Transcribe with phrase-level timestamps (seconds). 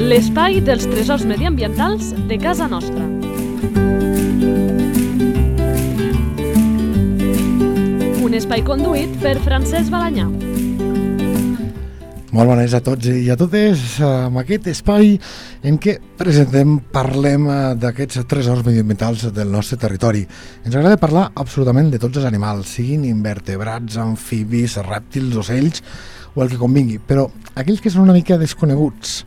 [0.00, 3.04] L'espai dels tresors mediambientals de casa nostra.
[8.22, 10.28] Un espai conduït per Francesc Balanyà.
[12.32, 15.10] Molt bones a tots i a totes amb aquest espai
[15.68, 20.22] en què presentem, parlem eh, d'aquests tresors mediambientals del nostre territori.
[20.64, 25.84] Ens agrada parlar absolutament de tots els animals, siguin invertebrats, amfibis, rèptils, ocells
[26.32, 29.18] o el que convingui, però aquells que són una mica desconeguts,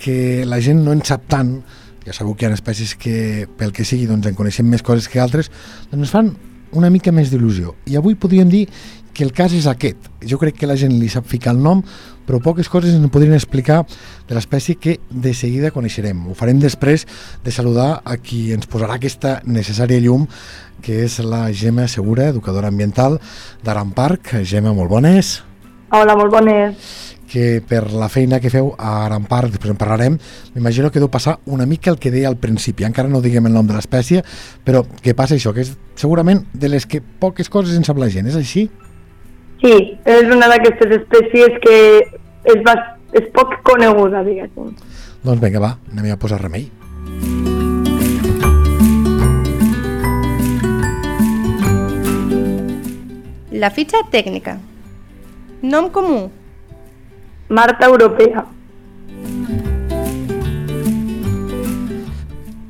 [0.00, 1.58] que la gent no en sap tant,
[2.06, 5.08] ja sabeu que hi ha espècies que pel que sigui doncs en coneixem més coses
[5.08, 5.52] que altres,
[5.90, 6.32] doncs ens fan
[6.72, 7.74] una mica més d'il·lusió.
[7.90, 8.66] I avui podríem dir
[9.12, 10.06] que el cas és aquest.
[10.22, 11.82] Jo crec que la gent li sap ficar el nom,
[12.26, 13.82] però poques coses ens podrien explicar
[14.28, 16.22] de l'espècie que de seguida coneixerem.
[16.30, 17.06] Ho farem després
[17.44, 20.28] de saludar a qui ens posarà aquesta necessària llum,
[20.80, 23.18] que és la Gemma Segura, educadora ambiental
[23.66, 24.36] d'Aran Park.
[24.46, 25.40] Gemma, molt bones.
[25.90, 27.09] Hola, molt bones.
[27.30, 30.16] Que per la feina que feu a Aran Park, després en parlarem,
[30.56, 32.82] m'imagino que deu passar una mica el que deia al principi.
[32.88, 34.24] Encara no diguem el nom de l'espècie,
[34.66, 35.54] però què passa això?
[35.54, 38.66] Que és segurament de les que poques coses en sap la gent, és així?
[39.62, 39.74] Sí,
[40.08, 42.96] és una d'aquestes espècies que és, bast...
[43.14, 44.74] és poc coneguda, diguéssim.
[45.22, 46.66] Doncs vinga, va, anem a posar remei.
[53.52, 54.56] La fitxa tècnica.
[55.60, 56.30] Nom comú.
[57.50, 58.44] Marta europea.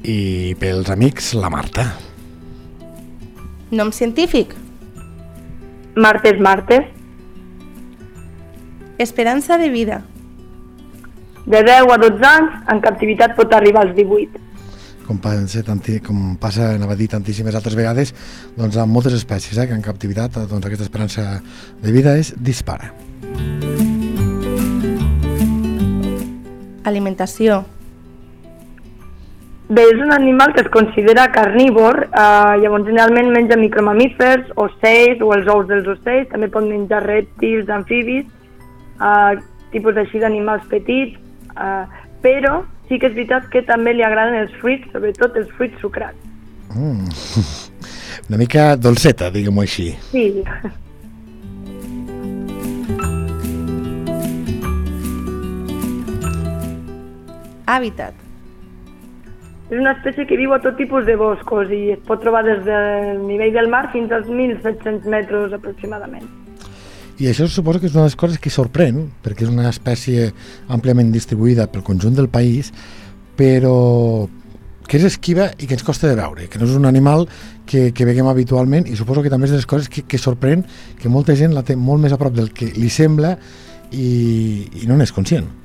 [0.02, 1.84] I pels amics, la Marta.
[3.70, 4.54] Nom científic.
[5.96, 6.88] Martes, martes.
[8.96, 10.00] Esperança de vida.
[11.44, 14.40] De 10 a 12 anys, en captivitat pot arribar als 18.
[15.04, 18.16] Com passa, tanti, com passa anava a dir tantíssimes altres vegades,
[18.56, 21.28] doncs amb moltes espècies eh, que en captivitat doncs, aquesta esperança
[21.84, 22.94] de vida és dispara.
[26.90, 27.62] Alimentació.
[29.70, 35.30] Bé, és un animal que es considera carnívor, eh, llavors generalment menja micromamífers, ocells o
[35.36, 38.26] els ous dels ocells, també pot menjar rèptils, amfibis,
[38.98, 39.38] eh,
[39.70, 41.14] tipus així d'animals petits,
[41.54, 41.84] eh,
[42.24, 46.18] però sí que és veritat que també li agraden els fruits, sobretot els fruits sucrats.
[46.74, 47.06] Mm.
[48.28, 49.92] Una mica dolceta, diguem-ho així.
[50.10, 50.42] Sí,
[57.70, 58.26] Hàbitat.
[59.70, 62.64] és una espècie que viu a tot tipus de boscos i es pot trobar des
[62.66, 66.26] del nivell del mar fins als 1.700 metres aproximadament.
[67.22, 70.32] I això suposo que és una de les coses que sorprèn, perquè és una espècie
[70.66, 72.72] àmpliament distribuïda pel conjunt del país,
[73.38, 74.26] però
[74.88, 77.28] que és esquiva i que ens costa de veure, que no és un animal
[77.62, 80.66] que, que veiem habitualment i suposo que també és de les coses que, que sorprèn
[80.98, 83.36] que molta gent la té molt més a prop del que li sembla
[83.92, 84.10] i,
[84.82, 85.59] i no n'és conscient.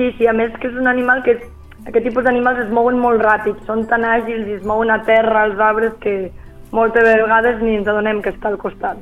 [0.00, 3.20] Sí, sí, a més que és un animal que aquest tipus d'animals es mouen molt
[3.20, 6.30] ràpid, són tan àgils i es mouen a terra, als arbres, que
[6.72, 8.96] moltes vegades ni ens adonem que està al costat.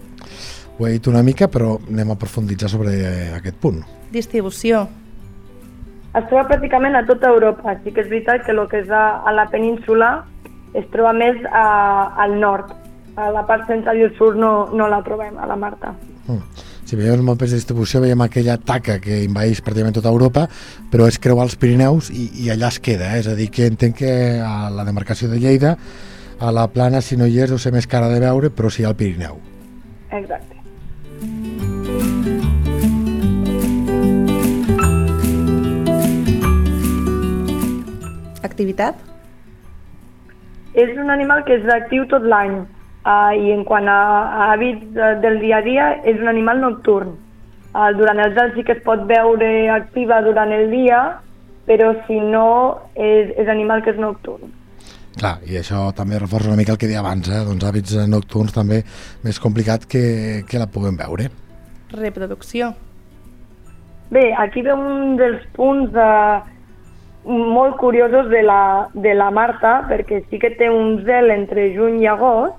[0.75, 3.78] Ho he dit una mica, però anem a profunditzar sobre eh, aquest punt.
[4.10, 4.81] Distribució.
[6.19, 9.04] Es troba pràcticament a tota Europa, sí que és veritat que el que és a,
[9.22, 10.25] a la península
[10.75, 11.69] es troba més a,
[12.26, 12.75] al nord.
[13.14, 15.94] A la part central i el sud no, no la trobem, a la Marta.
[16.26, 16.42] Mm.
[16.88, 20.47] Si veiem els mapes de distribució veiem aquella taca que invadeix pràcticament tota Europa,
[20.88, 23.19] però és creuar els Pirineus i, i allà es queda, eh?
[23.21, 25.75] és a dir, que entenc que a la demarcació de Lleida,
[26.41, 28.87] a la plana, si no hi és, deu ser més cara de veure, però sí
[28.88, 29.37] al Pirineu.
[30.16, 30.56] Exacte.
[38.49, 38.97] Activitat.
[40.72, 42.62] És un animal que és actiu tot l'any
[43.08, 46.60] uh, i en quant a, a hàbits uh, del dia a dia és un animal
[46.64, 47.16] nocturn.
[47.72, 51.00] Uh, durant els anys sí que es pot veure activa durant el dia,
[51.69, 52.49] però si no
[52.94, 54.52] és, és animal que és nocturn.
[55.19, 57.40] Clar, i això també reforça una mica el que deia abans, eh?
[57.46, 58.84] doncs hàbits nocturns també
[59.25, 61.26] més complicat que, que la puguem veure.
[61.90, 62.70] Reproducció.
[64.14, 66.06] Bé, aquí ve un dels punts de,
[67.28, 72.00] molt curiosos de la, de la Marta, perquè sí que té un zel entre juny
[72.04, 72.56] i agost,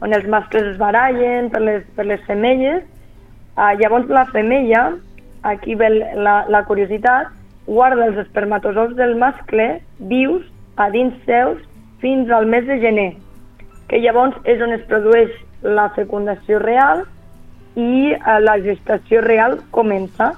[0.00, 2.84] on els mascles es barallen per les, per les femelles.
[3.58, 4.84] Uh, llavors la femella,
[5.42, 7.32] aquí ve la, la curiositat,
[7.66, 9.80] guarda els espermatozous del mascle
[10.10, 10.46] vius
[10.78, 11.58] a dins seus
[12.00, 13.10] fins al mes de gener,
[13.90, 17.02] que llavors és on es produeix la fecundació real
[17.74, 20.36] i uh, la gestació real comença.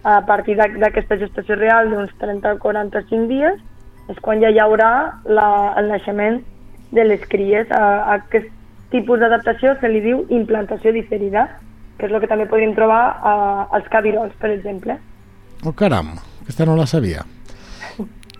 [0.00, 3.58] A partir d'aquesta gestació real d'uns 30 o 45 dies
[4.08, 4.92] és quan ja hi haurà
[5.28, 6.40] la, el naixement
[6.96, 7.68] de les cries.
[7.70, 8.48] A aquest
[8.90, 11.46] tipus d'adaptació se li diu implantació diferida,
[11.98, 13.36] que és el que també podem trobar a,
[13.76, 14.96] als cabirols, per exemple.
[15.64, 16.14] Oh, caram,
[16.50, 17.22] Aquesta no la sabia.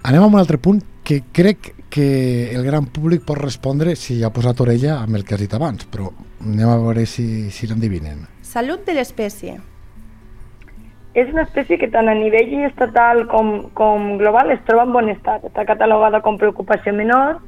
[0.02, 4.32] Anem a un altre punt que crec que el gran públic pot respondre si ha
[4.34, 6.08] posat orella amb el que has dit abans, però
[6.40, 8.24] anem a veure si, si l'endivinen.
[8.42, 9.60] Salut de l'espècie.
[11.14, 15.14] És una espècie que tant a nivell estatal com, com global es troba en bon
[15.14, 15.46] estat.
[15.46, 17.38] Està catalogada com preocupació menor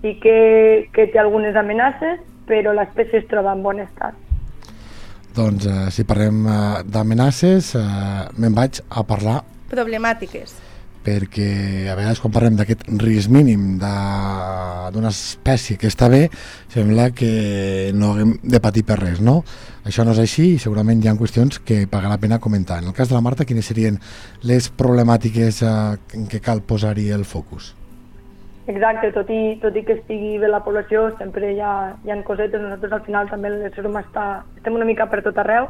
[0.00, 4.18] i que, que té algunes amenaces, però l'espècie es troba en bon estat.
[5.36, 6.56] Doncs eh, si parlem eh,
[6.90, 7.84] d'amenaces, eh,
[8.42, 9.36] me'n vaig a parlar
[9.70, 10.56] Problemàtiques.
[11.06, 16.26] perquè a vegades quan parlem d'aquest risc mínim de- d'una espècie que està bé,
[16.68, 19.44] sembla que no haguem de patir per res, no?
[19.86, 22.82] Això no és així i segurament hi ha qüestions que paga la pena comentar.
[22.82, 24.00] En el cas de la Marta, quines serien
[24.42, 27.76] les problemàtiques eh, en què cal posar-hi el focus?
[28.70, 31.72] Exacte, tot i, tot i que estigui bé la població, sempre hi ha,
[32.04, 34.26] hi ha cosetes, nosaltres al final també l'ésser humà està,
[34.60, 35.66] estem una mica per tot arreu,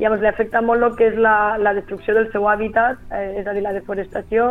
[0.00, 3.46] llavors li afecta molt el que és la, la destrucció del seu hàbitat, eh, és
[3.46, 4.48] a dir, la deforestació,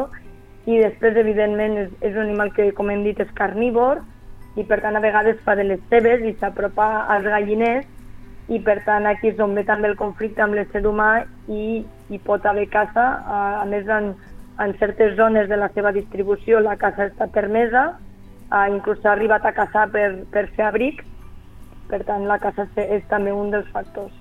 [0.70, 4.00] i després, evidentment, és, és un animal que, com hem dit, és carnívor,
[4.56, 7.88] i per tant a vegades fa de les seves i s'apropa als galliners,
[8.50, 12.24] i per tant aquí és on ve també el conflicte amb l'ésser humà i hi
[12.26, 14.14] pot haver caça, a, a més en,
[14.60, 17.86] en certes zones de la seva distribució la caça està permesa,
[18.52, 21.06] eh, inclús s'ha arribat a caçar per, per fer abric,
[21.90, 24.19] per tant la caça és també un dels factors.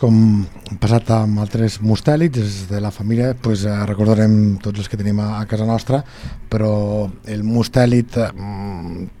[0.00, 0.46] Com
[0.80, 5.20] passat amb altres mustèlids des de la família, pues, eh, recordarem tots els que tenim
[5.20, 6.00] a, casa nostra,
[6.48, 8.30] però el mustèlid eh,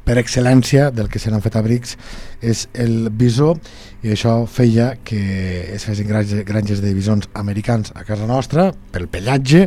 [0.06, 1.98] per excel·lència del que se n'han fet abrics
[2.40, 3.52] és el bisó
[4.00, 5.20] i això feia que
[5.74, 9.66] es fessin granges de bisons americans a casa nostra pel pellatge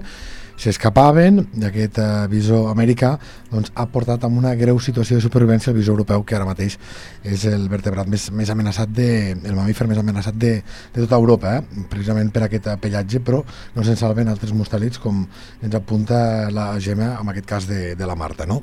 [0.60, 3.16] s'escapaven i aquest eh, bisó americà
[3.52, 6.78] doncs, ha portat a una greu situació de supervivència el bisó europeu que ara mateix
[7.24, 10.54] és el vertebrat més, més amenaçat de, el mamífer més amenaçat de,
[10.94, 11.84] de tota Europa eh?
[11.90, 13.42] precisament per aquest pellatge però
[13.76, 15.26] no se'n salven altres mustèlids com
[15.64, 18.62] ens apunta la Gemma en aquest cas de, de la Marta no?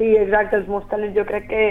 [0.00, 1.64] Sí, exacte, els mostèlids jo crec que,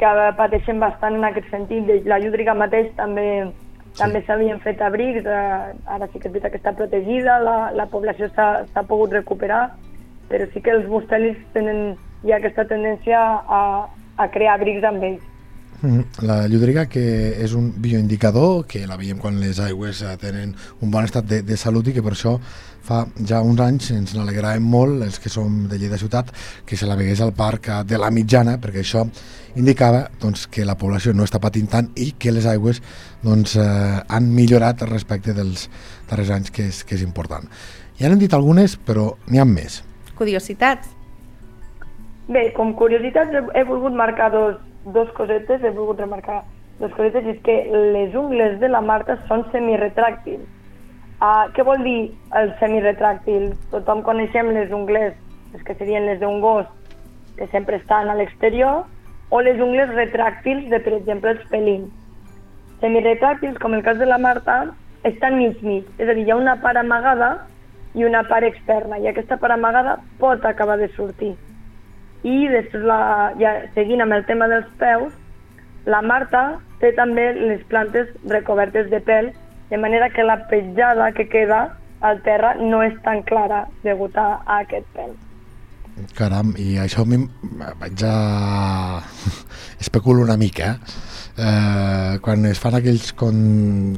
[0.00, 1.86] que pateixen bastant en aquest sentit.
[2.10, 3.52] La llúdriga mateix també.
[3.96, 7.86] També s'havien fet abrics, eh, ara sí que és veritat que està protegida, la, la
[7.92, 9.70] població s'ha pogut recuperar,
[10.30, 11.96] però sí que els mostèlids tenen
[12.32, 13.18] ha aquesta tendència
[13.60, 13.62] a,
[14.16, 15.24] a crear abrics amb ells.
[15.82, 17.02] Mm, La llúdriga, que
[17.42, 21.56] és un bioindicador, que la veiem quan les aigües tenen un bon estat de, de
[21.60, 22.38] salut i que per això
[22.86, 26.30] fa ja uns anys ens n'alegràvem molt, els que som de Lleida Ciutat,
[26.66, 29.04] que se la vegués al parc eh, de la mitjana, perquè això
[29.56, 32.80] indicava doncs, que la població no està patint tant i que les aigües
[33.24, 33.66] doncs, eh,
[34.06, 35.66] han millorat respecte dels
[36.08, 37.48] darrers anys, que és, que és important.
[37.98, 39.82] Ja n'hem dit algunes, però n'hi ha més.
[40.16, 40.92] Curiositats.
[42.28, 46.44] Bé, com curiositats he, he volgut marcar dos, dos cosetes, he volgut remarcar
[46.78, 47.56] dos cosetes, i és que
[47.94, 50.46] les ungles de la Marta són semiretràctils.
[51.16, 52.00] Uh, què vol dir
[52.36, 53.48] el semiretràctil?
[53.72, 55.14] Tothom coneixem les ungles,
[55.54, 56.66] les que serien les d'un gos,
[57.38, 58.84] que sempre estan a l'exterior,
[59.30, 61.88] o les ungles retràctils de, per exemple, els felins.
[62.82, 64.60] Semiretràctils, com el cas de la Marta,
[65.08, 67.32] estan mig-mig, és a dir, hi ha una part amagada
[67.96, 71.32] i una part externa, i aquesta part amagada pot acabar de sortir.
[72.26, 75.12] I després, la, ja seguint amb el tema dels peus,
[75.86, 79.30] la Marta té també les plantes recobertes de pèl,
[79.70, 81.60] de manera que la petjada que queda
[82.06, 85.14] al terra no és tan clara degut a, a aquest pèl.
[86.18, 87.22] Caram, i això a mi
[87.80, 88.16] vaig a...
[89.84, 91.06] especulo una mica, eh?
[91.36, 93.36] Eh, quan es fan aquells con,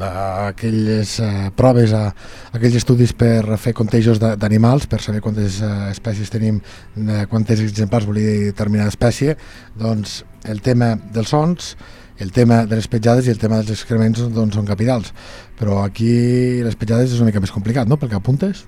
[0.00, 2.08] eh, aquelles eh, proves, a,
[2.52, 6.60] aquells estudis per fer contejos d'animals, per saber quantes eh, espècies tenim,
[6.98, 9.36] eh, quantes exemplars volia dir determinada espècie,
[9.78, 11.76] doncs el tema dels sons,
[12.18, 15.12] el tema de les petjades i el tema dels excrements doncs, són capitals.
[15.58, 18.64] Però aquí les petjades és una mica més complicat, no?, pel que apuntes.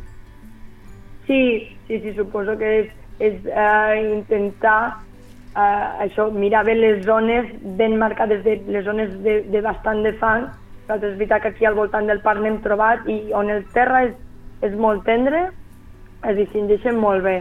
[1.26, 1.42] Sí,
[1.88, 5.02] sí, sí, suposo que és, és uh, intentar
[5.54, 10.12] uh, això, mirar bé les zones ben marcades, de, les zones de, de bastant de
[10.20, 10.48] fang.
[10.86, 14.04] Però és veritat que aquí al voltant del parc n'hem trobat i on el terra
[14.08, 14.14] és,
[14.66, 15.48] és molt tendre,
[16.26, 17.38] es distingeixen molt bé.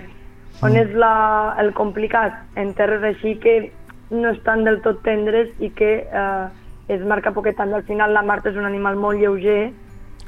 [0.66, 2.36] On és la, el complicat?
[2.60, 3.72] En terres així que
[4.10, 6.48] no estan del tot tendres i que eh,
[6.89, 7.74] es marca poquetant.
[7.74, 9.72] Al final la Marta és un animal molt lleuger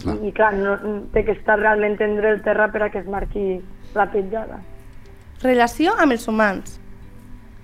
[0.02, 0.18] Clar.
[0.18, 0.78] i, i clar, no,
[1.14, 3.60] té que estar realment tendre el terra per a que es marqui
[3.98, 4.62] la petjada.
[5.44, 6.81] Relació amb els humans.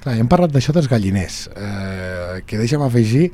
[0.07, 3.25] Clar, hem parlat d'això dels galliners, eh, que deixa'm afegir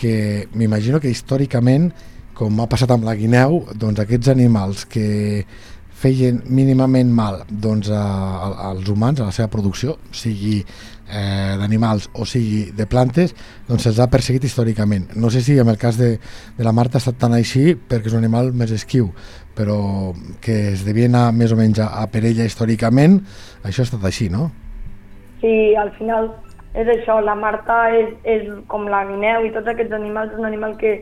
[0.00, 1.90] que m'imagino que històricament,
[2.32, 5.44] com ha passat amb la guineu, doncs aquests animals que
[5.92, 12.08] feien mínimament mal doncs, a, a, als humans, a la seva producció, sigui eh, d'animals
[12.16, 13.36] o sigui de plantes,
[13.68, 15.10] doncs se'ls ha perseguit històricament.
[15.20, 16.14] No sé si en el cas de,
[16.56, 19.12] de la Marta ha estat tan així perquè és un animal més esquiu,
[19.52, 23.20] però que es devia anar més o menys a, a per ella històricament,
[23.68, 24.54] això ha estat així, no?
[25.40, 26.30] Sí, al final
[26.76, 30.48] és això, la Marta és, és com la guineu i tots aquests animals, és un
[30.48, 30.98] animal que,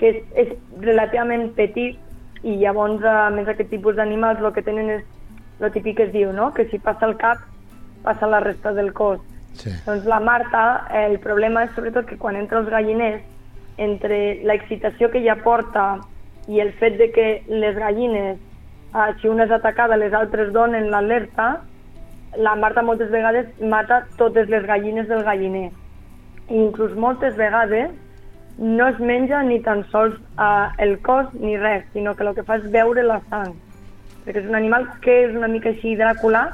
[0.00, 1.98] que és, és relativament petit
[2.42, 5.02] i llavors, a més aquest tipus d'animals, el que tenen és
[5.60, 6.52] el típic que es diu, no?
[6.56, 7.42] que si passa el cap,
[8.02, 9.20] passa la resta del cos.
[9.60, 9.72] Sí.
[9.84, 13.20] Doncs la Marta, el problema és sobretot que quan entra els galliners,
[13.80, 15.98] entre l'excitació que ella porta
[16.48, 18.38] i el fet de que les gallines,
[18.94, 21.58] eh, si una és atacada, les altres donen l'alerta,
[22.36, 25.70] la Marta moltes vegades mata totes les gallines del galliner.
[26.50, 27.90] I inclús moltes vegades
[28.58, 32.44] no es menja ni tan sols eh, el cos ni res, sinó que el que
[32.44, 33.54] fa és beure la sang.
[34.24, 36.44] Perquè és un animal que és una mica així Dràcula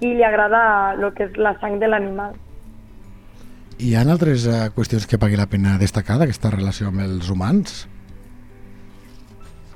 [0.00, 2.36] i li agrada el que és la sang de l'animal.
[3.80, 7.86] Hi ha altres eh, qüestions que pagui la pena destacar d'aquesta relació amb els humans?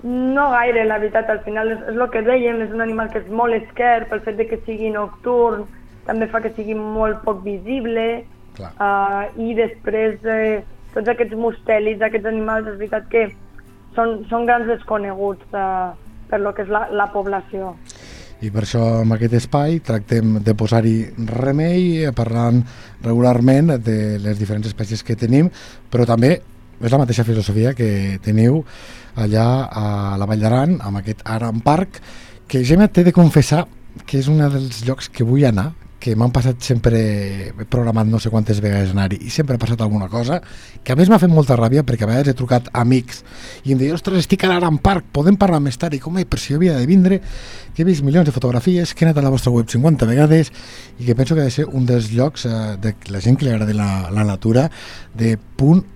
[0.04, 3.22] No gaire, la veritat, al final és, és el que dèiem, és un animal que
[3.22, 5.64] és molt esquer pel fet de que sigui nocturn,
[6.04, 8.24] també fa que sigui molt poc visible,
[8.58, 8.70] Clar.
[8.76, 10.60] uh, i després eh,
[10.92, 13.24] tots aquests mustelis, aquests animals, és veritat que
[13.96, 15.94] són, són grans desconeguts uh,
[16.28, 17.72] per lo que és la, la població.
[18.44, 20.98] I per això en aquest espai tractem de posar-hi
[21.30, 22.60] remei, eh, parlant
[23.04, 25.48] regularment de les diferents espècies que tenim,
[25.88, 26.34] però també
[26.82, 28.60] és la mateixa filosofia que teniu
[29.16, 29.86] allà a
[30.18, 32.00] la Vall d'Aran, amb aquest Aran Park,
[32.48, 33.64] que Gemma t'he de confessar
[34.06, 35.72] que és un dels llocs que vull anar,
[36.04, 36.98] que m'han passat sempre
[37.48, 40.36] he programat no sé quantes vegades anar-hi i sempre ha passat alguna cosa
[40.84, 43.22] que a més m'ha fet molta ràbia perquè a vegades he trucat amics
[43.64, 45.96] i em deia, ostres, estic a l'Aran Park podem parlar més tard?
[45.96, 47.22] I com, eh, per si jo havia de vindre
[47.72, 50.52] que he vist milions de fotografies que he anat a la vostra web 50 vegades
[50.98, 53.48] i que penso que ha de ser un dels llocs eh, de la gent que
[53.48, 54.68] li agrada la, la natura
[55.16, 55.86] de punt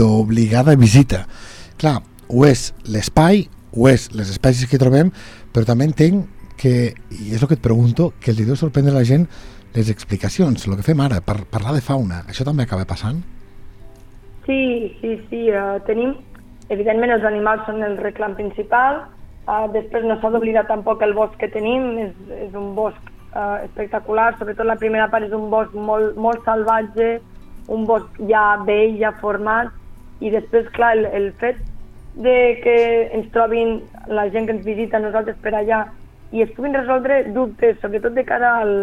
[0.00, 1.26] d'obligada visita
[1.76, 1.98] clar,
[2.32, 3.46] ho és l'espai
[3.76, 5.12] ho és les espècies que trobem
[5.52, 6.26] però també entenc
[6.58, 9.26] que, i és el que et pregunto, que els deu sorprendre la gent
[9.74, 13.22] les explicacions, el que fem ara, per parlar de fauna, això també acaba passant?
[14.46, 15.42] Sí, sí, sí.
[15.48, 16.14] Uh, tenim,
[16.68, 19.04] evidentment, els animals són el reclam principal.
[19.46, 21.88] Uh, després no s'ha d'oblidar tampoc el bosc que tenim.
[22.04, 22.12] És,
[22.48, 23.00] és un bosc
[23.32, 24.32] uh, espectacular.
[24.38, 27.14] Sobretot la primera part és un bosc molt, molt salvatge,
[27.72, 29.72] un bosc ja vell, ja format.
[30.22, 31.62] I després, clar, el, el fet
[32.14, 32.76] de que
[33.16, 35.86] ens trobin la gent que ens visita nosaltres per allà
[36.32, 38.74] i es puguin resoldre dubtes, sobretot de cara al,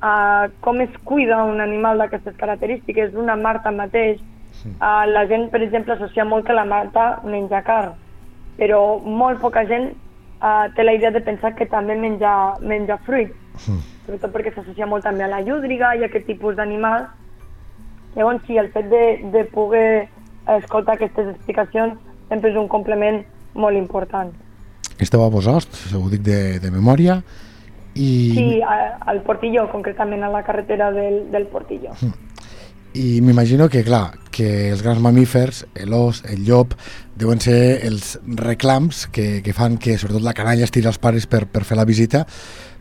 [0.00, 4.20] a com es cuida un animal d'aquestes característiques, una Marta mateix,
[4.62, 7.94] Uh, la gent, per exemple, associa molt que la Marta menja carn,
[8.58, 13.32] però molt poca gent uh, té la idea de pensar que també menja, menja fruit,
[13.52, 13.80] Mm.
[14.06, 17.10] sobretot perquè s'associa molt també a la llúdriga i a aquest tipus d'animals.
[18.14, 19.02] Llavors, sí, el fet de,
[19.32, 20.08] de poder
[20.56, 21.98] escoltar aquestes explicacions
[22.32, 23.20] sempre és un complement
[23.60, 24.32] molt important.
[25.02, 27.20] Esteu a Bosost, ho dic de, de memòria,
[27.92, 31.92] i, Sí, a- al Portillo, concretament a la carretera del, del Portillo.
[32.94, 36.74] i m'imagino que, clar, que els grans mamífers, l'os, el llop,
[37.16, 41.46] deuen ser els reclams que, que fan que sobretot la canalla estiri els pares per,
[41.48, 42.26] per fer la visita,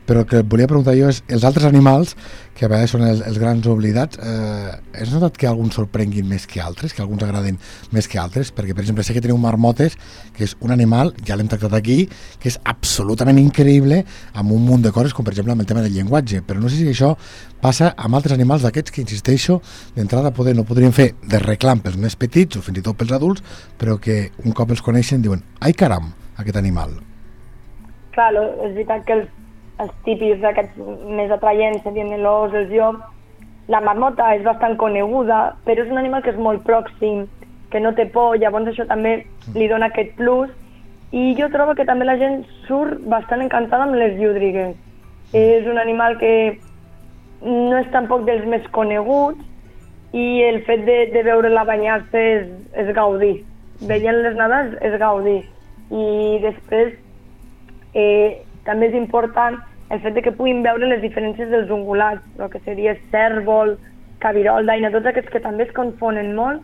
[0.05, 2.15] però el que et volia preguntar jo és, els altres animals,
[2.58, 6.48] que a vegades són els, els grans oblidats, eh, has notat que alguns sorprenguin més
[6.50, 7.58] que altres, que alguns agraden
[7.96, 8.51] més que altres?
[8.53, 9.96] Perquè, per exemple, sé que teniu marmotes,
[10.36, 12.03] que és un animal, ja l'hem tractat aquí,
[12.41, 14.01] que és absolutament increïble
[14.34, 16.70] amb un munt de coses, com per exemple amb el tema del llenguatge, però no
[16.70, 17.13] sé si això
[17.62, 19.62] passa amb altres animals d'aquests que, insisteixo,
[19.96, 23.13] d'entrada poder no podrien fer de reclam pels més petits o fins i tot pels
[23.15, 23.46] adults,
[23.77, 26.98] però que un cop els coneixen diuen, ai caram, aquest animal.
[28.12, 29.29] Clar, és veritat que els,
[29.81, 30.77] els típics d'aquests
[31.17, 33.01] més atraients serien l'os, el llop.
[33.71, 37.25] La marmota és bastant coneguda, però és un animal que és molt pròxim,
[37.71, 39.21] que no té por, llavors això també
[39.55, 40.51] li dona aquest plus.
[41.11, 44.75] I jo trobo que també la gent surt bastant encantada amb les llúdrigues.
[45.35, 46.33] És un animal que
[47.41, 49.39] no és tampoc dels més coneguts
[50.13, 52.45] i el fet de, de veure-la banyar-se és,
[52.83, 53.38] és gaudir.
[53.88, 55.39] Veient les nedar és gaudir.
[55.91, 56.93] I després
[57.95, 59.59] eh, també és important
[59.91, 63.75] el fet de que puguin veure les diferències dels ungulats, el que seria cèrvol,
[64.24, 66.63] cabirol, daina, tots aquests que també es confonen molt,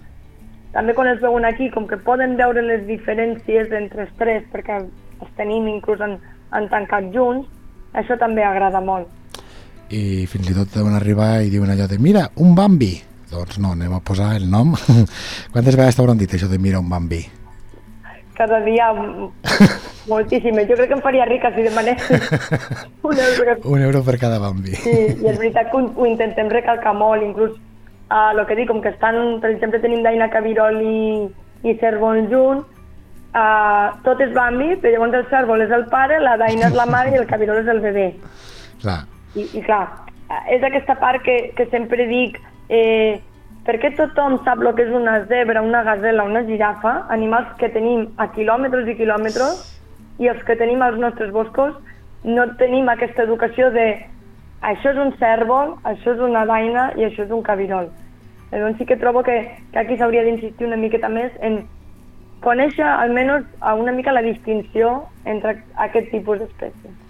[0.71, 4.79] també quan els veuen aquí, com que poden veure les diferències entre els tres, perquè
[4.79, 6.17] els tenim inclús en,
[6.55, 7.49] en tancat junts,
[7.97, 9.11] això també agrada molt.
[9.89, 12.93] i fins i tot deuen arribar i diuen allò de mira, un Bambi.
[13.31, 14.75] Doncs no, anem a posar el nom.
[15.51, 17.25] Quantes vegades t'hauran dit això de mira un Bambi
[18.37, 18.91] Cada dia
[20.11, 20.55] moltíssim.
[20.69, 22.01] Jo crec que em faria rica si demanés
[23.03, 23.57] un euro.
[23.65, 24.75] Un euro per cada bambi.
[24.75, 27.57] Sí, i és veritat que ho, intentem recalcar molt, inclús
[28.11, 31.27] uh, el que dic, com que estan, per exemple, tenim Daina Cabirol i,
[31.67, 32.63] i Cèrvol junt,
[33.33, 36.87] uh, tot és Bambi, però llavors el Cèrvol és el pare, la Daina és la
[36.89, 38.09] mare i el Cabirol és el bebè.
[38.83, 39.01] Clar.
[39.35, 39.83] I, i clar,
[40.29, 42.39] eh, és aquesta part que, que sempre dic,
[42.69, 43.19] eh,
[43.67, 47.67] per què tothom sap el que és una zebra, una gazela, una girafa, animals que
[47.73, 49.63] tenim a quilòmetres i quilòmetres,
[50.23, 51.75] i els que tenim als nostres boscos
[52.23, 53.87] no tenim aquesta educació de
[54.71, 57.91] això és un cèrvol, això és una daina i això és un cabirol.
[58.51, 59.35] Llavors sí que trobo que,
[59.73, 61.59] que aquí s'hauria d'insistir una miqueta més en
[62.41, 64.95] conèixer almenys una mica la distinció
[65.25, 65.57] entre
[65.87, 67.06] aquest tipus d'espècies.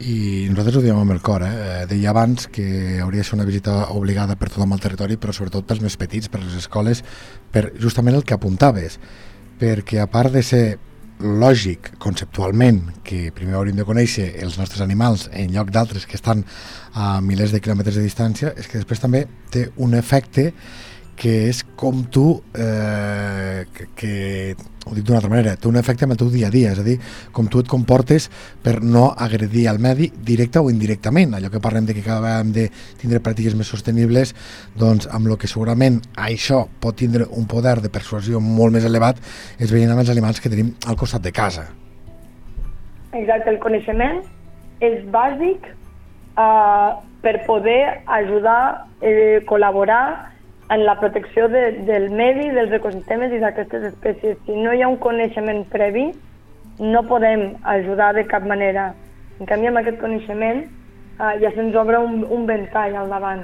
[0.00, 1.84] I nosaltres ho diem amb el cor, eh?
[1.90, 5.66] Deia abans que hauria de ser una visita obligada per tothom al territori, però sobretot
[5.68, 7.02] pels més petits, per les escoles,
[7.52, 8.96] per justament el que apuntaves,
[9.60, 10.64] perquè a part de ser
[11.20, 16.46] lògic, conceptualment, que primer hauríem de conèixer els nostres animals en lloc d'altres que estan
[16.96, 20.48] a milers de quilòmetres de distància, és que després també té un efecte
[21.20, 24.12] que és com tu, eh, que, que,
[24.86, 26.80] ho dic d'una altra manera, té un efecte en el teu dia a dia, és
[26.80, 26.96] a dir,
[27.36, 28.30] com tu et comportes
[28.64, 31.34] per no agredir el medi directe o indirectament.
[31.36, 32.64] Allò que parlem de que cada vegada hem de
[33.02, 34.32] tindre pràctiques més sostenibles,
[34.80, 39.20] doncs amb el que segurament això pot tindre un poder de persuasió molt més elevat
[39.60, 41.68] és veient amb els animals que tenim al costat de casa.
[43.12, 44.22] Exacte, el coneixement
[44.80, 45.68] és bàsic
[46.40, 50.30] uh, per poder ajudar, eh, col·laborar
[50.70, 54.38] en la protecció de, del medi, dels ecosistemes i d'aquestes espècies.
[54.46, 56.10] Si no hi ha un coneixement previ,
[56.80, 58.92] no podem ajudar de cap manera.
[59.40, 63.42] En canvi, amb aquest coneixement eh, ja se'ns obre un, un ventall al davant.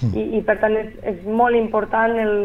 [0.00, 0.12] Mm.
[0.14, 2.36] I, I, per tant, és, és molt important el,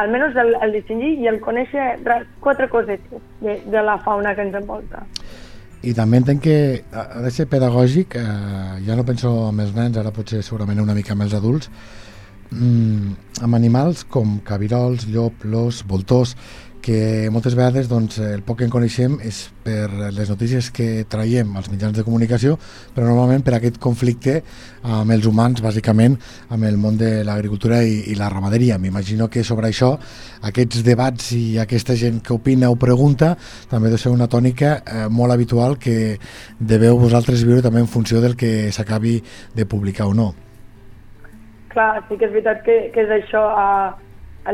[0.00, 1.92] almenys el, el distingir i el conèixer
[2.40, 5.04] quatre cosetes de, de la fauna que ens envolta.
[5.86, 6.58] I també entenc que
[6.96, 10.96] ha de ser pedagògic, eh, ja no penso amb els nens, ara potser segurament una
[10.96, 11.70] mica amb els adults,
[12.50, 16.36] mm, amb animals com cabirols, llop, los, voltors,
[16.86, 21.56] que moltes vegades doncs, el poc que en coneixem és per les notícies que traiem
[21.58, 22.54] als mitjans de comunicació,
[22.94, 24.36] però normalment per aquest conflicte
[24.84, 26.14] amb els humans, bàsicament
[26.54, 28.78] amb el món de l'agricultura i, i la ramaderia.
[28.78, 29.96] M'imagino que sobre això
[30.46, 33.34] aquests debats i aquesta gent que opina o pregunta
[33.66, 36.20] també deu ser una tònica eh, molt habitual que
[36.60, 39.18] deveu vosaltres viure també en funció del que s'acabi
[39.58, 40.34] de publicar o no.
[41.76, 43.42] Clar, sí que és veritat que, que és això.
[43.52, 44.06] Uh,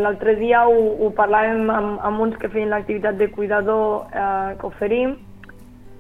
[0.03, 4.67] L'altre dia ho, ho parlàvem amb, amb uns que feien l'activitat de cuidador uh, que
[4.67, 5.13] oferim.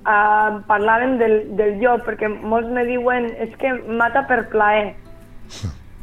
[0.02, 4.96] Uh, parlàvem del, del llop, perquè molts me diuen és que mata per plaer.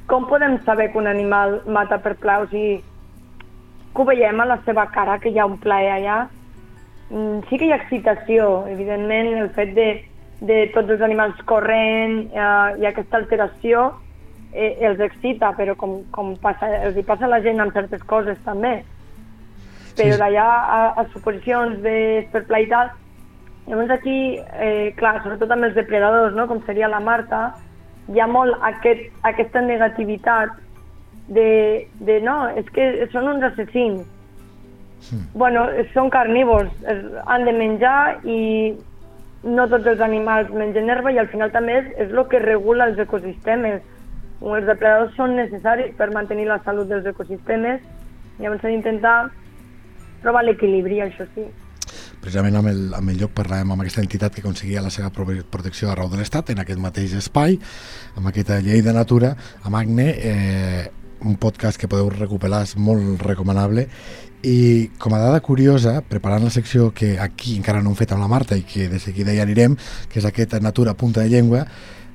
[0.08, 2.45] Com podem saber que un animal mata per plaer?
[2.45, 2.77] O sigui,
[3.91, 6.19] que ho veiem a la seva cara, que hi ha un plaer allà.
[7.10, 9.89] Mm, sí que hi ha excitació, evidentment, el fet de,
[10.47, 13.89] de tots els animals corrent, eh, ha aquesta alteració,
[14.53, 18.03] eh, els excita, però com, com passa, els hi passa a la gent amb certes
[18.09, 18.79] coses també.
[19.97, 20.19] Però sí.
[20.21, 22.91] d'allà a, a suposicions d'esperpla i tal,
[23.69, 26.47] llavors aquí, eh, clar, sobretot amb els depredadors, no?
[26.49, 27.49] com seria la Marta,
[28.09, 30.55] hi ha molt aquest, aquesta negativitat
[31.29, 34.07] de, de no, és que són uns assassins.
[35.05, 35.15] Sí.
[35.38, 38.39] Bueno, són carnívors, es, han de menjar i
[39.43, 42.89] no tots els animals mengen herba i al final també és, és el que regula
[42.89, 43.79] els ecosistemes
[44.41, 47.82] els depredadors són necessaris per mantenir la salut dels ecosistemes,
[48.39, 49.15] llavors s'ha d'intentar
[50.23, 51.47] trobar l'equilibri, això sí.
[52.19, 55.91] Precisament amb el, amb el lloc parlàvem amb aquesta entitat que aconseguia la seva protecció
[55.91, 57.60] arreu de l'Estat, en aquest mateix espai,
[58.19, 60.88] amb aquesta llei de natura, amb Agne, eh,
[61.23, 63.88] un podcast que podeu recuperar, és molt recomanable,
[64.43, 68.23] i com a dada curiosa, preparant la secció que aquí encara no hem fet amb
[68.23, 69.75] la Marta i que de seguida ja anirem,
[70.12, 71.65] que és aquesta Natura Punta de Llengua,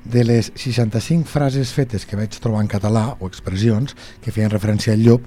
[0.05, 4.95] de les 65 frases fetes que vaig trobar en català, o expressions, que feien referència
[4.95, 5.27] al llop,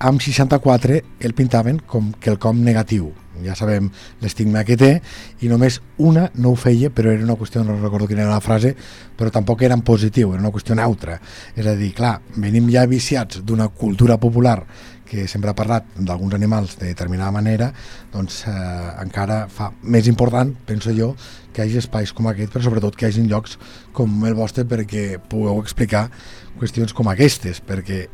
[0.00, 3.10] amb 64 el pintaven com quelcom negatiu.
[3.44, 3.86] Ja sabem
[4.20, 4.90] l'estigma que té,
[5.40, 8.44] i només una no ho feia, però era una qüestió, no recordo quina era la
[8.44, 8.74] frase,
[9.16, 11.18] però tampoc era en positiu, era una qüestió neutra.
[11.56, 14.58] És a dir, clar, venim ja viciats d'una cultura popular
[15.10, 17.72] que sempre ha parlat d'alguns animals de determinada manera,
[18.12, 18.54] doncs eh,
[19.02, 21.10] encara fa més important, penso jo,
[21.50, 23.58] que hi hagi espais com aquest, però sobretot que hi hagi llocs
[23.96, 26.06] com el vostre perquè pugueu explicar
[26.60, 28.04] qüestions com aquestes, perquè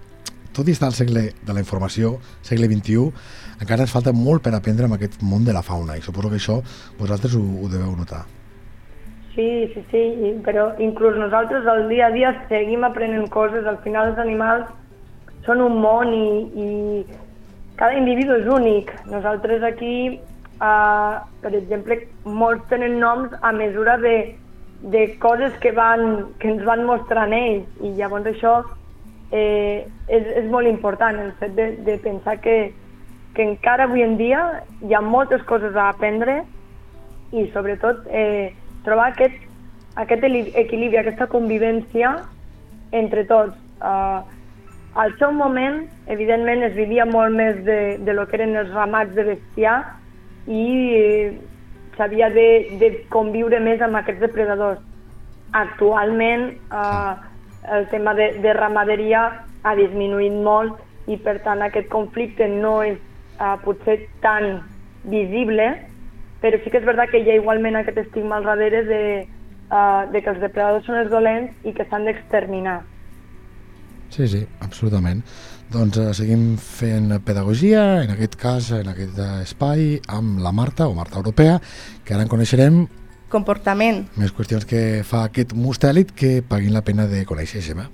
[0.56, 3.10] tot i estar al segle de la informació, segle XXI,
[3.60, 6.40] encara ens falta molt per aprendre en aquest món de la fauna i suposo que
[6.40, 6.62] això
[6.96, 8.24] vosaltres ho, ho deveu notar.
[9.36, 10.02] Sí, sí, sí,
[10.46, 14.72] però inclús nosaltres al dia a dia seguim aprenent coses, al final els animals
[15.46, 16.28] són un món i,
[16.66, 16.68] i
[17.78, 18.92] cada individu és únic.
[19.10, 19.96] Nosaltres aquí
[20.60, 24.34] uh, per exemple, molts tenen noms a mesura de,
[24.92, 28.58] de coses que, van, que ens van mostrant ells i llavors això
[29.32, 32.72] eh, és, és molt important, el fet de, de pensar que,
[33.34, 34.44] que encara avui en dia
[34.82, 36.42] hi ha moltes coses a aprendre
[37.32, 38.54] i sobretot eh,
[38.86, 39.36] trobar aquest,
[39.98, 42.16] aquest equilibri, aquesta convivència
[42.94, 43.56] entre tots.
[43.76, 44.22] Uh,
[44.96, 49.12] al seu moment, evidentment, es vivia molt més de, de lo que eren els ramats
[49.16, 49.76] de bestiar
[50.48, 51.34] i eh,
[51.96, 52.46] s'havia de,
[52.80, 54.80] de conviure més amb aquests depredadors.
[55.52, 57.12] Actualment, eh,
[57.76, 59.26] el tema de, de ramaderia
[59.66, 60.80] ha disminuït molt
[61.12, 64.62] i, per tant, aquest conflicte no és eh, potser tan
[65.12, 65.68] visible,
[66.40, 69.04] però sí que és veritat que hi ha igualment aquest estigma al darrere de,
[69.70, 72.82] uh, de que els depredadors són els dolents i que s'han d'exterminar.
[74.10, 75.22] Sí, sí, absolutament.
[75.72, 80.86] Doncs eh, seguim fent pedagogia, en aquest cas, en aquest eh, espai, amb la Marta,
[80.86, 81.58] o Marta Europea,
[82.04, 82.84] que ara en coneixerem
[83.28, 84.04] Comportament.
[84.16, 87.88] més qüestions que fa aquest mustèlit que paguin la pena de conèixer, Gemma.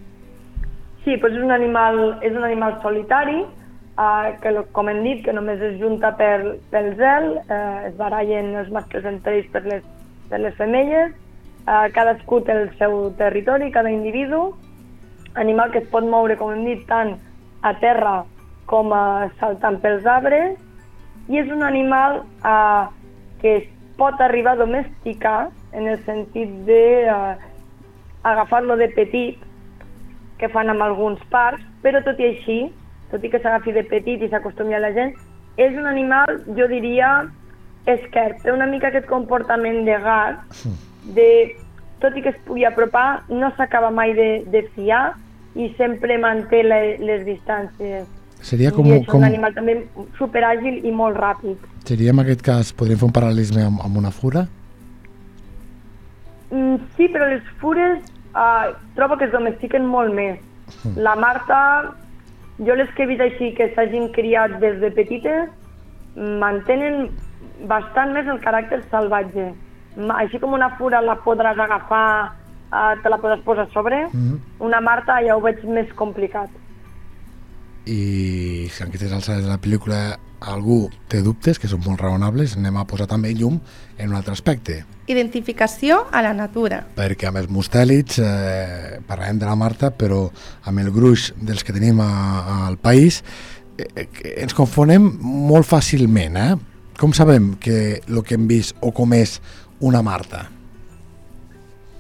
[1.05, 5.25] Sí, doncs és un animal, és un animal solitari, eh, que lo- com hem dit,
[5.25, 9.65] que només es junta per, pel zel, eh, es barallen els mascles entre ells per
[9.65, 9.83] les,
[10.29, 11.11] per les femelles,
[11.67, 14.53] eh, cadascú té el seu territori, cada individu,
[15.35, 17.17] animal que es pot moure, com hem dit, tant
[17.63, 18.23] a terra
[18.71, 20.59] com a saltant pels arbres,
[21.29, 22.85] i és un animal eh,
[23.43, 27.35] que es pot arribar a domesticar en el sentit de eh,
[28.23, 29.39] agafar-lo de petit,
[30.39, 32.59] que fan amb alguns parcs, però tot i així,
[33.13, 35.15] tot i que s'agafi de petit i s'acostumi a la gent,
[35.61, 37.13] és un animal, jo diria,
[37.87, 38.41] esquerp.
[38.43, 40.65] Té una mica aquest comportament de gat,
[41.17, 41.29] de,
[42.03, 45.13] tot i que es pugui apropar, no s'acaba mai de, de fiar
[45.55, 48.09] i sempre manté le, les distàncies.
[48.43, 49.77] Seria com, I és com, un animal també
[50.19, 51.69] superàgil i molt ràpid.
[51.87, 54.47] seria en aquest cas, podríem fer un paral·lelisme amb, amb una fura?
[56.51, 58.01] Mm, sí, però les fures
[58.35, 60.41] uh, trobo que es domestiquen molt més.
[60.97, 61.95] La Marta,
[62.59, 65.51] jo les que he vist així que s'hagin criat des de petites,
[66.17, 67.11] mantenen
[67.69, 69.53] bastant més el caràcter salvatge.
[70.17, 72.33] Així com una fura la podràs agafar,
[72.73, 74.41] uh, te la podràs posar sobre, Mhm.
[74.61, 76.51] una Marta ja ho veig més complicat.
[77.85, 82.57] I si en aquestes alçades de la pel·lícula algú té dubtes, que són molt raonables,
[82.57, 83.61] anem a posar també llum
[83.99, 84.85] en un altre aspecte.
[85.11, 86.85] Identificació a la natura.
[86.97, 90.31] perquè amb els mustèlits eh, parlarem de la Marta però
[90.65, 93.23] amb el gruix dels que tenim a, a, al país
[93.79, 94.09] eh, eh,
[94.43, 96.55] ens confonem molt fàcilment eh?
[96.99, 99.41] com sabem que el que hem vist o com és
[99.81, 100.47] una Marta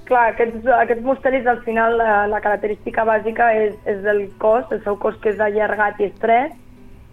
[0.08, 4.82] Clar, aquests, aquests mustèlids al final la, la característica bàsica és, és del cos, el
[4.82, 6.56] seu cos que és allargat i estret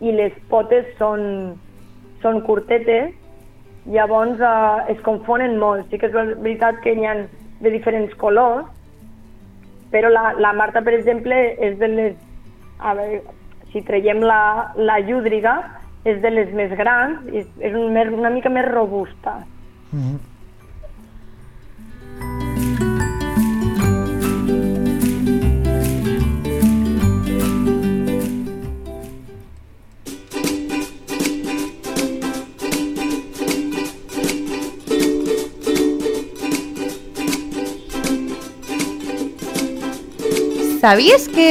[0.01, 1.21] i les potes són,
[2.23, 3.11] són curtetes,
[3.93, 5.85] llavors eh, es confonen molt.
[5.91, 7.15] Sí que és veritat que n'hi ha
[7.59, 8.65] de diferents colors,
[9.91, 12.17] però la, la Marta, per exemple, és de les...
[12.79, 13.21] A veure,
[13.73, 15.57] si traiem la, la llúdriga,
[16.07, 19.35] és de les més grans, és, és un, una mica més robusta.
[40.79, 41.49] Sabies que...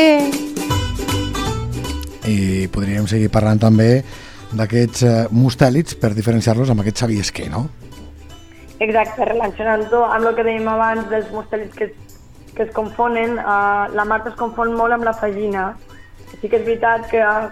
[2.28, 4.02] i podríem seguir parlant també
[4.56, 7.66] d'aquests eh, mustèlits per diferenciar-los amb aquests sabies què, no?
[8.84, 12.18] Exacte, relacionant-ho amb el que dèiem abans dels mustèlids que, es-
[12.54, 15.70] que es confonen, uh, la Marta es confon molt amb la fagina.
[16.40, 17.48] Sí que és veritat que uh,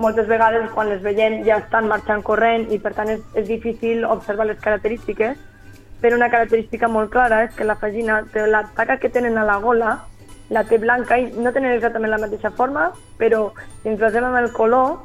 [0.00, 4.04] moltes vegades quan les veiem ja estan marxant corrent i per tant és, és difícil
[4.06, 5.36] observar les característiques,
[6.02, 9.44] però una característica molt clara és que la fagina té la taca que tenen a
[9.48, 9.98] la gola,
[10.54, 12.86] la té blanca i no tenen exactament la mateixa forma,
[13.18, 13.48] però
[13.82, 15.00] si ens basem en el color,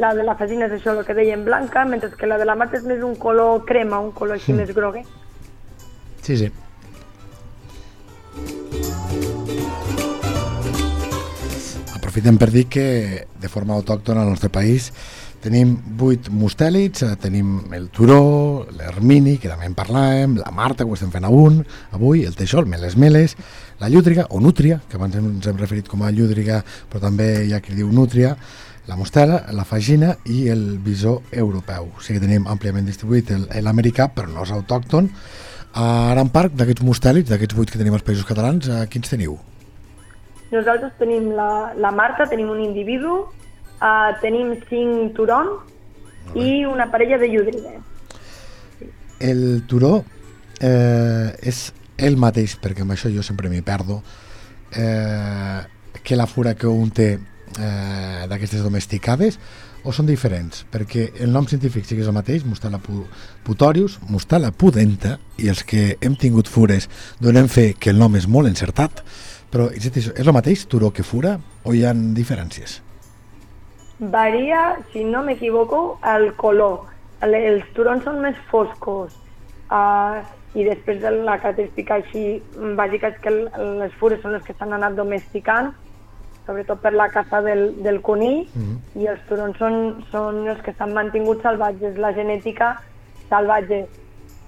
[0.00, 2.56] la de la fagina és això, el que dèiem blanca, mentre que la de la
[2.58, 5.06] Marta és més un color crema, un color així més groguet.
[6.24, 6.48] Sí, sí.
[11.94, 12.86] Aprofitem per dir que
[13.40, 14.90] de forma autòctona al nostre país
[15.44, 20.90] tenim vuit mustèlits, eh, tenim el turó, l'ermini, que també en parlàvem, la Marta, que
[20.90, 21.60] ho estem fent avui,
[21.92, 23.36] avui el teixol, meles meles,
[23.80, 27.52] la llúdriga, o nútria, que abans ens hem referit com a llúdriga, però també hi
[27.52, 28.36] ha qui diu nútria,
[28.86, 31.88] la mostela, la fagina i el bisó europeu.
[31.96, 33.32] O sigui que tenim àmpliament distribuït
[33.64, 35.08] l'americà, però no és autòcton.
[35.74, 39.38] A Aran Park, d'aquests mustèlits, d'aquests vuit que tenim als països catalans, eh, quins teniu?
[40.52, 43.24] Nosaltres tenim la, la Marta, tenim un individu,
[43.84, 47.80] uh, tenim cinc turons i una parella de llúdrigues.
[49.20, 50.04] el turó
[50.60, 54.00] eh, és el mateix, perquè amb això jo sempre m'hi perdo,
[54.74, 55.60] eh,
[56.02, 59.38] que la fura que un té eh, d'aquestes domesticades,
[59.84, 60.64] o són diferents?
[60.72, 62.80] Perquè el nom científic sí que és el mateix, Mustela
[63.44, 66.88] putorius, Mustela pudenta, i els que hem tingut fures
[67.20, 69.04] donem fe que el nom és molt encertat,
[69.52, 72.80] però és el mateix turó que fura o hi ha diferències?
[74.10, 76.90] Varia, si no m'equivoco, el color.
[77.24, 79.14] Els turons són més foscos
[79.72, 80.20] uh,
[80.54, 82.42] i després de la característica així
[82.76, 85.72] bàsica és que les fures són les que s'han anat domesticant
[86.46, 89.00] sobretot per la caça del, del conill, mm -hmm.
[89.02, 91.96] i els turons són, són els que s'han mantingut salvatges.
[91.96, 92.80] La genètica
[93.28, 93.86] salvatge,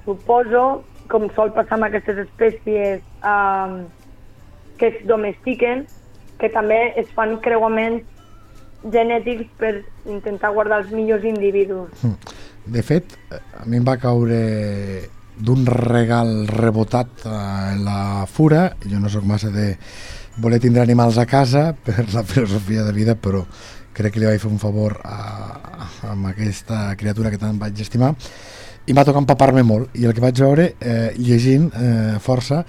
[0.04, 3.00] suposo, com sol passar amb aquestes espècies
[3.32, 3.84] eh,
[4.78, 5.86] que es domestiquen,
[6.38, 8.04] que també es fan creuaments
[8.92, 9.72] genètics per
[10.06, 11.90] intentar guardar els millors individus.
[12.02, 12.42] Mm.
[12.76, 14.40] De fet, a mi em va caure
[15.36, 19.74] d'un regal rebotat en la fura, jo no sóc massa de
[20.42, 23.44] voler tindre animals a casa per la filosofia de vida, però
[23.96, 27.80] crec que li vaig fer un favor a, a, a aquesta criatura que tant vaig
[27.80, 28.14] estimar
[28.86, 32.62] i va tocar empapar-me molt i el que vaig veure eh, llegint eh, força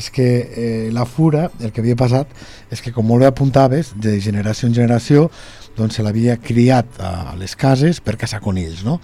[0.00, 2.30] és que eh, la fura, el que havia passat
[2.72, 5.28] és que com molt bé apuntaves de generació en generació
[5.78, 8.98] doncs se l'havia criat a les cases per caçar conills no?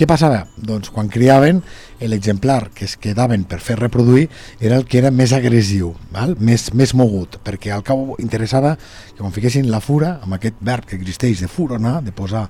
[0.00, 0.46] Què passava?
[0.56, 1.58] Doncs quan criaven,
[2.00, 6.32] l'exemplar que es quedaven per fer reproduir era el que era més agressiu, val?
[6.40, 10.88] Més, més mogut, perquè al cabo interessava que quan fiquessin la fura, amb aquest verb
[10.88, 12.46] que existeix de furonar, de posar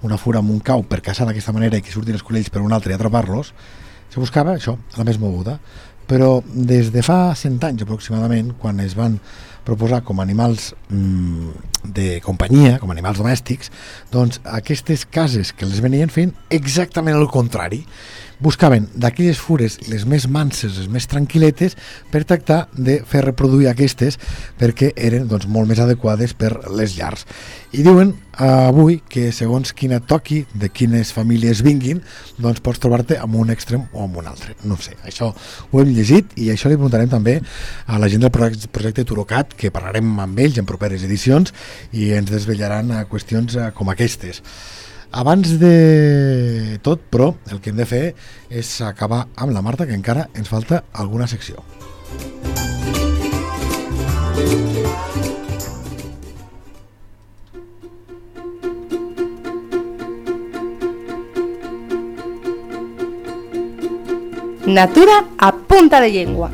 [0.00, 2.64] una fura en un cau per caçar d'aquesta manera i que surtin els conills per
[2.64, 3.52] un altre i atrapar-los,
[4.08, 5.58] se buscava això, la més moguda.
[6.08, 9.20] Però des de fa 100 anys aproximadament, quan es van
[9.64, 11.52] proposar com animals mmm,
[11.84, 13.72] de companyia, com animals domèstics,
[14.12, 17.84] doncs aquestes cases que les venien fent exactament el contrari
[18.44, 21.76] buscaven d'aquelles fures les més manses, les més tranquil·letes,
[22.12, 24.18] per tractar de fer reproduir aquestes
[24.60, 27.24] perquè eren doncs, molt més adequades per les llars.
[27.74, 32.02] I diuen eh, avui que segons quina toqui, de quines famílies vinguin,
[32.38, 34.54] doncs pots trobar-te amb un extrem o amb un altre.
[34.68, 37.40] No sé, això ho hem llegit i això li preguntarem també
[37.86, 41.54] a la gent del projecte, projecte Turocat, que parlarem amb ells en properes edicions
[41.92, 44.42] i ens desvetllaran a qüestions eh, com aquestes.
[45.14, 48.02] Abans de tot, però, el que hem de fer
[48.50, 51.62] és acabar amb la Marta, que encara ens falta alguna secció.
[64.66, 66.50] Natura a punta de llengua.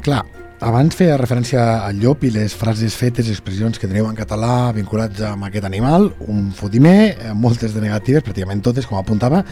[0.00, 0.24] Clar,
[0.60, 5.22] abans feia referència al llop i les frases fetes, expressions que teniu en català vinculats
[5.24, 9.42] amb aquest animal, un fotimer, eh, moltes de negatives, pràcticament totes, com apuntava,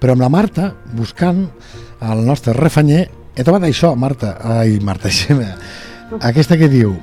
[0.00, 1.46] però amb la Marta, buscant
[2.00, 5.54] el nostre refanyer, he trobat això, Marta, ai, Marta, Xema,
[6.20, 6.98] aquesta que diu,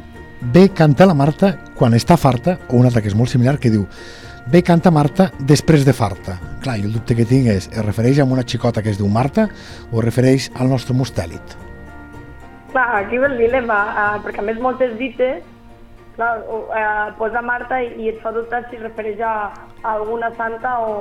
[0.53, 3.73] ve canta la Marta quan està farta, o una altra que és molt similar, que
[3.73, 3.87] diu,
[4.51, 6.37] ve canta Marta després de farta.
[6.61, 9.09] Clar, i el dubte que tinc és, es refereix a una xicota que es diu
[9.09, 9.49] Marta
[9.91, 11.68] o es refereix al nostre mustèlit?
[12.71, 15.41] Clar, aquí ve el dilema, uh, perquè a més moltes dites,
[16.17, 19.49] clar, uh, posa Marta i, i et fa dubtar si es refereix a,
[19.81, 20.91] a alguna santa o,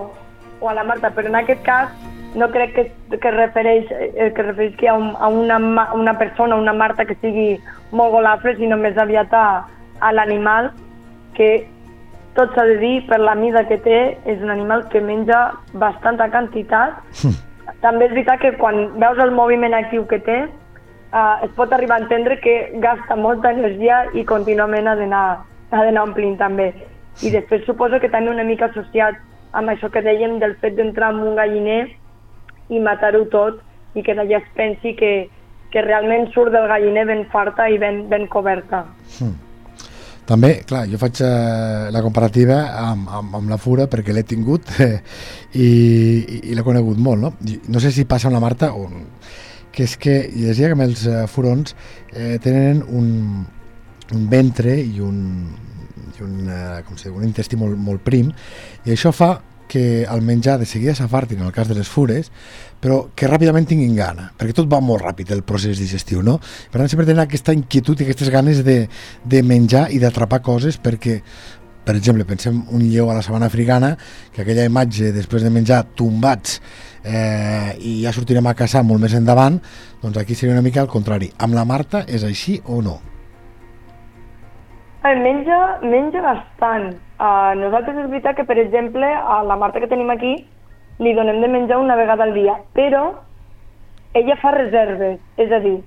[0.60, 1.92] o a la Marta, però en aquest cas
[2.34, 2.84] no crec que,
[3.16, 5.58] que, refereix, eh, que refereix que a, un, a una,
[5.94, 7.58] una persona, una Marta que sigui
[7.92, 9.48] molt golafre, sinó més aviat a,
[10.00, 10.70] a l'animal,
[11.36, 11.66] que
[12.36, 16.28] tot s'ha de dir, per la mida que té, és un animal que menja bastanta
[16.32, 17.00] quantitat.
[17.24, 17.36] Mm.
[17.82, 20.38] També és veritat que quan veus el moviment actiu que té,
[21.12, 26.38] uh, es pot arribar a entendre que gasta molta energia i contínuament ha d'anar omplint
[26.40, 26.72] també.
[27.22, 29.18] I després suposo que també una mica associat
[29.58, 31.88] amb això que dèiem del fet d'entrar en un galliner
[32.68, 33.60] i matar-ho tot
[33.96, 35.12] i que d'allà es pensi que,
[35.72, 38.84] que realment surt del galliner ben farta i ben, ben coberta.
[39.18, 39.48] Mm.
[40.28, 44.74] També, clar, jo faig eh, la comparativa amb, amb, amb la fura perquè l'he tingut
[44.84, 44.98] eh,
[45.56, 47.30] i, i, i l'he conegut molt, no?
[47.72, 48.84] No sé si passa amb la Marta o
[49.72, 51.74] que és que llegia que els eh, furons
[52.12, 53.44] eh, tenen un,
[54.14, 55.20] un ventre i un,
[56.16, 58.32] i un, eh, com diu, un intestí molt, molt prim
[58.84, 59.36] i això fa
[59.68, 62.32] que el menjar de seguida s'afartin en el cas de les fures,
[62.80, 66.38] però que ràpidament tinguin gana, perquè tot va molt ràpid el procés digestiu, no?
[66.72, 68.78] Per tant, sempre tenen aquesta inquietud i aquestes ganes de,
[69.28, 71.20] de menjar i d'atrapar coses perquè
[71.88, 73.94] per exemple, pensem un lleó a la sabana africana,
[74.34, 76.58] que aquella imatge després de menjar tombats
[77.00, 79.56] eh, i ja sortirem a caçar molt més endavant,
[80.02, 81.30] doncs aquí seria una mica al contrari.
[81.40, 82.98] Amb la Marta és així o no?
[85.00, 86.90] Eh, menja, menja bastant.
[87.16, 90.36] Uh, nosaltres és veritat que, per exemple, a la Marta que tenim aquí
[91.00, 93.06] li donem de menjar una vegada al dia, però
[94.12, 95.78] ella fa reserves, és a dir,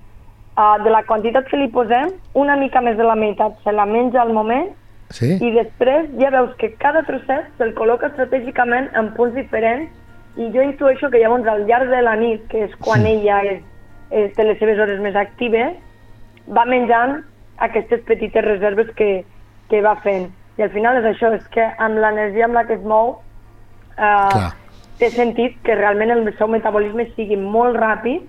[0.58, 3.86] uh, de la quantitat que li posem, una mica més de la meitat se la
[3.86, 4.72] menja al moment
[5.12, 5.34] Sí?
[5.44, 9.90] i després ja veus que cada trosset se'l col·loca estratègicament en punts diferents
[10.40, 13.60] i jo intueixo que llavors al llarg de la nit, que és quan ella és,
[14.10, 15.74] és, té les seves hores més actives,
[16.48, 17.18] va menjant
[17.62, 19.10] aquestes petites reserves que,
[19.68, 20.30] que va fent.
[20.56, 23.14] I al final és això, és que amb l'energia amb la que es mou
[23.96, 24.48] eh, Clar.
[25.00, 28.24] té sentit que realment el seu metabolisme sigui molt ràpid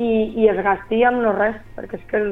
[0.00, 0.10] i,
[0.40, 2.28] i es gasti amb no res, perquè és que el,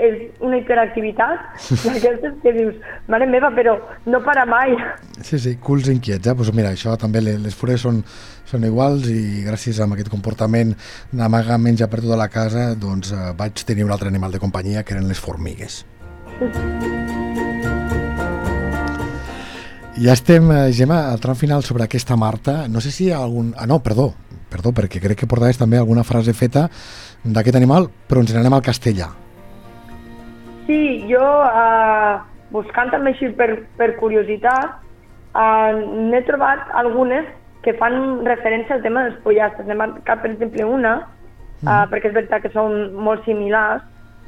[0.00, 2.74] és una hiperactivitat d'aquestes que dius,
[3.08, 3.76] mare meva, però
[4.10, 4.74] no para mai.
[5.22, 6.34] Sí, sí, culs inquiets, eh?
[6.34, 8.02] Pues mira, això també, le- les fures són,
[8.50, 10.74] són iguals i gràcies a aquest comportament
[11.12, 14.82] d'amagar menja per tota la casa, doncs eh, vaig tenir un altre animal de companyia
[14.82, 15.84] que eren les formigues.
[19.94, 22.66] Ja estem, eh, Gemma, al tram final sobre aquesta Marta.
[22.68, 23.54] No sé si hi ha algun...
[23.56, 24.08] Ah, no, perdó,
[24.50, 26.66] perdó, perquè crec que portaves també alguna frase feta
[27.24, 29.12] d'aquest animal, però ens n'anem al castellà.
[30.66, 32.18] Sí, jo, eh,
[32.54, 33.48] buscant també així per,
[33.78, 34.78] per curiositat,
[35.36, 35.72] eh,
[36.10, 37.26] n'he trobat algunes
[37.64, 39.66] que fan referència al tema dels pollastres.
[39.68, 40.94] N'he marcat, per exemple, una,
[41.62, 43.84] eh, perquè és veritat que són molt similars,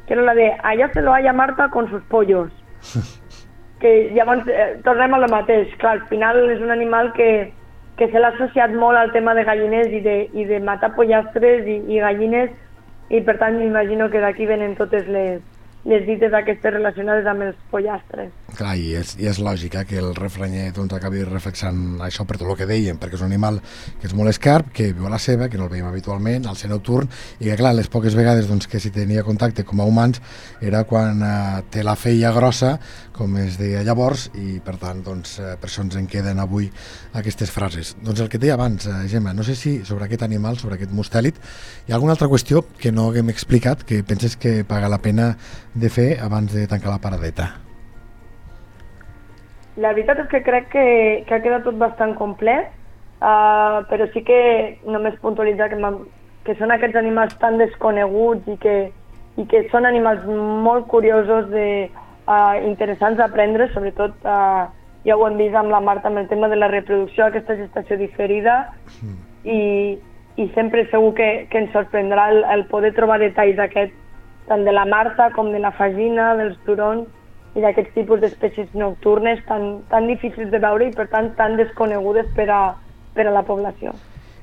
[0.07, 2.53] que era la de allá se lo halla Marta con sus pollos.
[3.81, 5.73] que llavors eh, tornem a lo mateix.
[5.81, 7.53] Clar, al final és un animal que,
[7.97, 11.67] que se l'ha associat molt al tema de galliners i de, i de matar pollastres
[11.67, 12.53] i, i gallines
[13.09, 15.43] i per tant m'imagino que d'aquí venen totes les,
[15.87, 18.33] les aquestes relacionades amb els pollastres.
[18.55, 22.37] Clar, i és, i és lògic eh, que el refranyer doncs, acabi reflexant això per
[22.39, 23.59] tot el que dèiem, perquè és un animal
[23.99, 26.57] que és molt escarp, que viu a la seva, que no el veiem habitualment, al
[26.57, 29.89] ser nocturn, i que clar, les poques vegades doncs, que si tenia contacte com a
[29.91, 30.23] humans
[30.63, 32.77] era quan eh, té la feia grossa,
[33.17, 36.71] com es deia llavors, i per tant, doncs, eh, per això ens en queden avui
[37.19, 37.97] aquestes frases.
[37.99, 40.95] Doncs el que deia abans, eh, Gemma, no sé si sobre aquest animal, sobre aquest
[40.95, 41.43] mustèlid,
[41.89, 45.33] hi ha alguna altra qüestió que no haguem explicat, que penses que paga la pena
[45.75, 47.66] de fer abans de tancar la paradeta.
[49.77, 50.87] La veritat és que crec que,
[51.29, 52.71] que ha quedat tot bastant complet,
[53.21, 54.39] uh, però sí que
[54.89, 55.93] només puntualitzar que,
[56.47, 58.77] que són aquests animals tan desconeguts i que,
[59.37, 60.25] i que són animals
[60.65, 61.69] molt curiosos, de,
[62.27, 64.67] uh, interessants d'aprendre, sobretot uh,
[65.07, 67.99] ja ho hem vist amb la Marta amb el tema de la reproducció, aquesta gestació
[68.01, 68.57] diferida,
[69.45, 69.61] i,
[70.37, 73.95] i sempre segur que, que ens sorprendrà el, el poder trobar detalls d'aquest,
[74.49, 77.07] tant de la Marta com de la fagina, dels turons,
[77.57, 82.29] i d'aquests tipus d'espècies nocturnes tan, tan difícils de veure i per tant tan desconegudes
[82.37, 82.61] per a,
[83.17, 83.95] per a la població.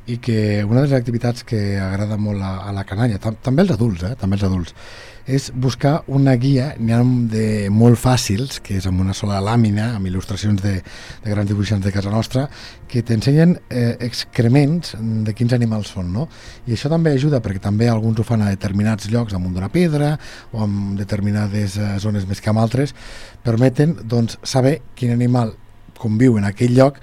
[0.06, 3.64] I que una de les activitats que agrada molt a, a la canalla, tam també
[3.64, 4.16] els adults, eh?
[4.20, 4.76] també els adults,
[5.24, 7.00] és buscar una guia, n'hi ha
[7.32, 10.74] de molt fàcils, que és amb una sola làmina, amb il·lustracions de,
[11.24, 12.50] de grans dibuixants de casa nostra,
[12.92, 16.28] que t'ensenyen eh, excrements de quins animals són, no?
[16.68, 20.18] I això també ajuda, perquè també alguns ho fan a determinats llocs, damunt d'una pedra,
[20.52, 22.92] o en determinades eh, zones més que en altres,
[23.48, 25.56] permeten doncs, saber quin animal
[26.00, 27.00] conviu en aquell lloc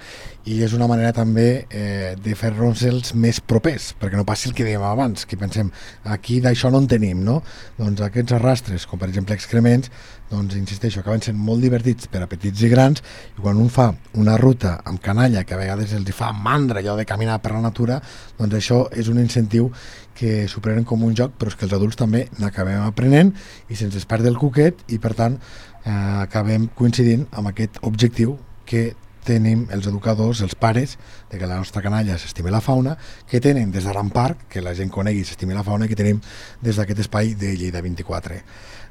[0.49, 4.55] i és una manera també eh, de fer-nos els més propers, perquè no passi el
[4.57, 5.69] que dèiem abans, que pensem,
[6.09, 7.41] aquí d'això no en tenim, no?
[7.77, 9.91] Doncs aquests arrastres, com per exemple excrements,
[10.31, 13.05] doncs insisteixo, acaben sent molt divertits per a petits i grans,
[13.37, 16.97] i quan un fa una ruta amb canalla, que a vegades els fa mandra allò
[16.97, 18.01] de caminar per la natura,
[18.39, 19.69] doncs això és un incentiu
[20.17, 23.35] que s'ho prenen com un joc, però és que els adults també n'acabem aprenent
[23.69, 25.91] i se'ns es perd el cuquet i per tant eh,
[26.25, 28.39] acabem coincidint amb aquest objectiu
[28.71, 28.93] que
[29.25, 30.97] tenim els educadors, els pares,
[31.29, 32.95] de que la nostra canalla s'estimi la fauna,
[33.29, 36.21] que tenen des de l'Amparc, que la gent conegui i s'estimi la fauna, que tenim
[36.61, 38.39] des d'aquest espai de Lleida 24,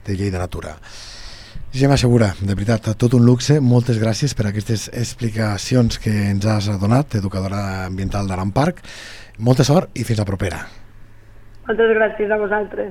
[0.06, 0.76] de Lleida Natura.
[1.72, 3.60] Gemma Segura, de veritat, tot un luxe.
[3.62, 8.82] Moltes gràcies per aquestes explicacions que ens has donat, educadora ambiental de l'Amparc.
[9.38, 10.64] Molta sort i fins a propera.
[11.68, 12.90] Moltes gràcies a vosaltres.